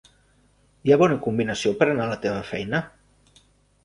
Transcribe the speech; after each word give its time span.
Hi 0.87 0.93
ha 0.93 0.97
bona 1.01 1.17
combinació 1.25 1.73
per 1.81 1.87
anar 1.91 2.07
a 2.09 2.13
la 2.13 2.17
teva 2.23 2.39
feina? 2.53 2.81